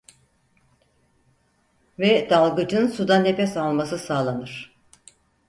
[1.99, 4.75] Ve dalgıcın suda nefes alması sağlanır.